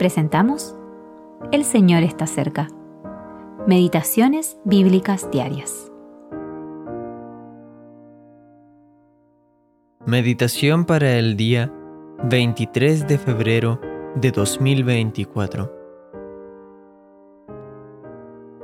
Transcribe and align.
presentamos 0.00 0.74
El 1.52 1.62
Señor 1.62 2.02
está 2.04 2.26
cerca. 2.26 2.68
Meditaciones 3.66 4.56
Bíblicas 4.64 5.30
Diarias. 5.30 5.92
Meditación 10.06 10.86
para 10.86 11.18
el 11.18 11.36
día 11.36 11.70
23 12.30 13.08
de 13.08 13.18
febrero 13.18 13.78
de 14.14 14.30
2024. 14.30 15.70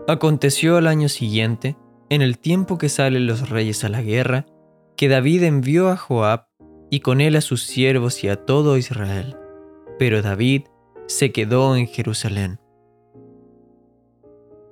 Aconteció 0.09 0.79
al 0.79 0.87
año 0.87 1.11
siguiente, 1.11 1.77
en 2.09 2.23
el 2.23 2.39
tiempo 2.39 2.79
que 2.79 2.89
salen 2.89 3.27
los 3.27 3.51
reyes 3.51 3.85
a 3.85 3.91
la 3.91 4.01
guerra, 4.01 4.47
que 4.97 5.09
David 5.09 5.43
envió 5.43 5.91
a 5.91 5.99
Joab 5.99 6.47
y 6.89 7.01
con 7.01 7.21
él 7.21 7.37
a 7.37 7.43
sus 7.43 7.63
siervos 7.63 8.25
y 8.25 8.31
a 8.31 8.37
todo 8.37 8.79
Israel. 8.79 9.37
Pero 9.99 10.23
David 10.23 10.63
se 11.07 11.31
quedó 11.31 11.77
en 11.77 11.87
Jerusalén. 11.87 12.59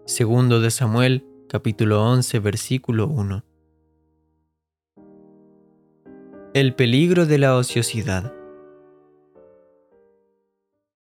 Segundo 0.05 0.61
de 0.61 0.73
Samuel, 0.73 1.25
capítulo 1.49 2.05
11, 2.05 2.41
versículo 2.41 3.07
1. 3.07 3.45
El 6.55 6.75
peligro 6.75 7.27
de 7.27 7.39
la 7.39 7.57
ociosidad. 7.57 8.35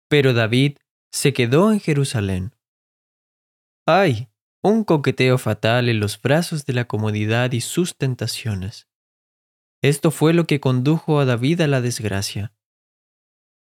Pero 0.08 0.34
David 0.34 0.77
se 1.11 1.34
quedó 1.34 1.72
en 1.72 1.80
Jerusalén. 1.80 2.55
¡Ay! 3.88 4.30
Un 4.61 4.84
coqueteo 4.84 5.38
fatal 5.38 5.89
en 5.89 5.99
los 5.99 6.22
brazos 6.22 6.66
de 6.66 6.73
la 6.73 6.86
comodidad 6.86 7.52
y 7.53 7.61
sus 7.61 7.97
tentaciones. 7.97 8.88
Esto 9.81 10.11
fue 10.11 10.34
lo 10.34 10.45
que 10.45 10.59
condujo 10.59 11.20
a 11.20 11.25
David 11.25 11.61
a 11.61 11.67
la 11.67 11.81
desgracia. 11.81 12.53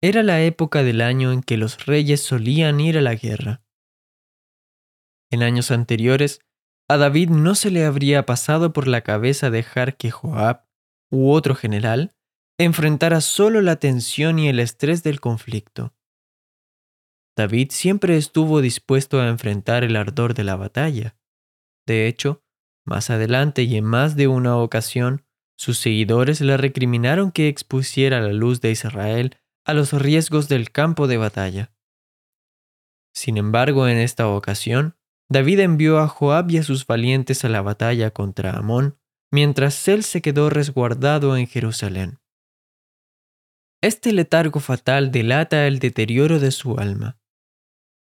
Era 0.08 0.22
la 0.22 0.44
época 0.44 0.84
del 0.84 1.02
año 1.02 1.32
en 1.32 1.42
que 1.42 1.58
los 1.58 1.88
reyes 1.88 2.22
solían 2.22 2.80
ir 2.80 2.96
a 2.96 3.02
la 3.02 3.16
guerra. 3.16 3.64
En 5.32 5.42
años 5.42 5.72
anteriores, 5.72 6.42
a 6.88 6.98
David 6.98 7.32
no 7.32 7.56
se 7.56 7.72
le 7.72 7.86
habría 7.86 8.24
pasado 8.24 8.72
por 8.72 8.88
la 8.88 9.02
cabeza 9.02 9.50
dejar 9.50 9.98
que 9.98 10.12
Joab 10.12 10.68
u 11.10 11.32
otro 11.32 11.56
general 11.56 12.14
enfrentara 12.60 13.20
solo 13.20 13.62
la 13.62 13.78
tensión 13.78 14.38
y 14.38 14.48
el 14.48 14.60
estrés 14.60 15.02
del 15.02 15.20
conflicto. 15.20 15.96
David 17.36 17.70
siempre 17.72 18.16
estuvo 18.16 18.62
dispuesto 18.62 19.20
a 19.20 19.28
enfrentar 19.28 19.84
el 19.84 19.96
ardor 19.96 20.36
de 20.36 20.44
la 20.44 20.56
batalla. 20.56 21.18
De 21.88 22.06
hecho, 22.06 22.44
más 22.86 23.10
adelante 23.10 23.64
y 23.64 23.76
en 23.76 23.86
más 23.86 24.16
de 24.16 24.28
una 24.28 24.56
ocasión, 24.58 25.26
sus 25.58 25.80
seguidores 25.80 26.42
le 26.42 26.58
recriminaron 26.58 27.32
que 27.32 27.48
expusiera 27.48 28.22
la 28.22 28.34
luz 28.34 28.62
de 28.62 28.70
Israel 28.70 29.40
a 29.66 29.74
los 29.74 29.94
riesgos 29.94 30.48
del 30.48 30.72
campo 30.72 31.08
de 31.08 31.18
batalla. 31.18 31.74
Sin 33.14 33.38
embargo, 33.38 33.88
en 33.88 33.98
esta 33.98 34.28
ocasión, 34.28 34.96
David 35.30 35.60
envió 35.62 36.00
a 36.00 36.08
Joab 36.08 36.52
y 36.52 36.58
a 36.60 36.64
sus 36.64 36.86
valientes 36.86 37.44
a 37.44 37.50
la 37.50 37.62
batalla 37.62 38.12
contra 38.12 38.52
Amón, 38.52 39.00
mientras 39.32 39.88
él 39.88 40.04
se 40.04 40.22
quedó 40.22 40.50
resguardado 40.50 41.36
en 41.36 41.48
Jerusalén. 41.48 42.20
Este 43.82 44.14
letargo 44.14 44.60
fatal 44.60 45.12
delata 45.12 45.66
el 45.66 45.80
deterioro 45.80 46.40
de 46.40 46.52
su 46.52 46.78
alma. 46.78 47.18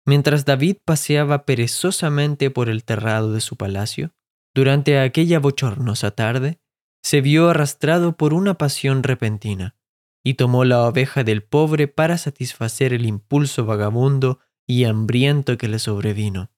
Mientras 0.06 0.46
David 0.46 0.78
paseaba 0.84 1.44
perezosamente 1.44 2.50
por 2.50 2.70
el 2.70 2.84
terrado 2.84 3.32
de 3.32 3.40
su 3.40 3.56
palacio, 3.56 4.12
durante 4.54 4.98
aquella 4.98 5.38
bochornosa 5.38 6.10
tarde, 6.10 6.58
se 7.02 7.20
vio 7.20 7.50
arrastrado 7.50 8.16
por 8.16 8.32
una 8.34 8.54
pasión 8.54 9.02
repentina 9.02 9.76
y 10.22 10.34
tomó 10.34 10.64
la 10.64 10.82
oveja 10.86 11.24
del 11.24 11.42
pobre 11.42 11.88
para 11.88 12.18
satisfacer 12.18 12.92
el 12.92 13.06
impulso 13.06 13.64
vagabundo 13.64 14.40
y 14.66 14.84
hambriento 14.84 15.56
que 15.56 15.68
le 15.68 15.78
sobrevino. 15.78 16.50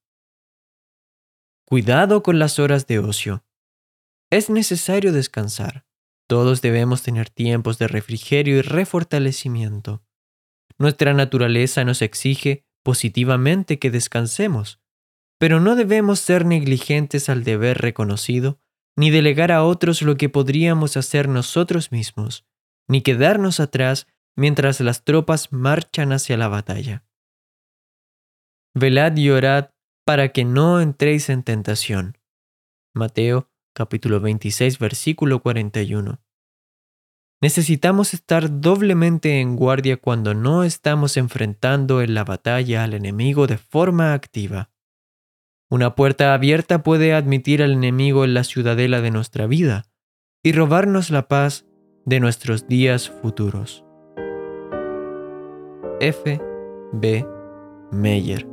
Cuidado 1.65 2.23
con 2.23 2.39
las 2.39 2.59
horas 2.59 2.87
de 2.87 2.99
ocio. 2.99 3.45
Es 4.31 4.51
necesario 4.51 5.13
descansar. 5.13 5.87
Todos 6.27 6.61
debemos 6.61 7.03
tener 7.03 7.31
tiempos 7.31 7.79
de 7.79 7.89
refrigerio 7.89 8.59
y 8.59 8.63
refortalecimiento. 8.63 10.03
Nuestra 10.79 11.15
naturaleza 11.15 11.85
nos 11.85 12.03
exige 12.03 12.67
positivamente 12.83 13.79
que 13.79 13.91
descansemos, 13.91 14.81
pero 15.39 15.61
no 15.61 15.77
debemos 15.77 16.21
ser 16.21 16.45
negligentes 16.45 17.29
al 17.29 17.45
deber 17.45 17.79
reconocido, 17.79 18.59
ni 18.97 19.11
delegar 19.11 19.53
a 19.53 19.65
otros 19.65 20.03
lo 20.03 20.17
que 20.17 20.29
podríamos 20.29 20.97
hacer 20.97 21.29
nosotros 21.29 21.93
mismos 21.93 22.47
ni 22.93 23.01
quedarnos 23.01 23.59
atrás 23.59 24.07
mientras 24.37 24.81
las 24.81 25.03
tropas 25.03 25.51
marchan 25.51 26.13
hacia 26.13 26.37
la 26.37 26.49
batalla. 26.49 27.07
Velad 28.75 29.17
y 29.17 29.31
orad 29.31 29.71
para 30.05 30.29
que 30.29 30.45
no 30.45 30.79
entréis 30.79 31.31
en 31.31 31.43
tentación. 31.43 32.19
Mateo 32.95 33.49
capítulo 33.75 34.21
26 34.21 34.79
versículo 34.79 35.41
41. 35.41 36.21
Necesitamos 37.41 38.13
estar 38.13 38.61
doblemente 38.61 39.41
en 39.41 39.57
guardia 39.57 39.97
cuando 39.97 40.35
no 40.35 40.63
estamos 40.63 41.17
enfrentando 41.17 42.03
en 42.03 42.13
la 42.13 42.25
batalla 42.25 42.85
al 42.85 42.93
enemigo 42.93 43.47
de 43.47 43.57
forma 43.57 44.13
activa. 44.13 44.71
Una 45.71 45.95
puerta 45.95 46.35
abierta 46.35 46.83
puede 46.83 47.15
admitir 47.15 47.63
al 47.63 47.73
enemigo 47.73 48.27
en 48.27 48.35
la 48.35 48.45
ciudadela 48.45 49.01
de 49.01 49.11
nuestra 49.11 49.47
vida 49.47 49.87
y 50.43 50.53
robarnos 50.53 51.09
la 51.09 51.27
paz 51.27 51.65
de 52.05 52.21
nuestros 52.21 52.67
días 52.67 53.09
futuros. 53.09 53.85
F. 56.01 56.41
B. 56.93 57.27
Meyer 57.91 58.52